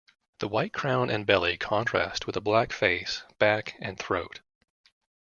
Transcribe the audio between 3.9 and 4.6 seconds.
throat.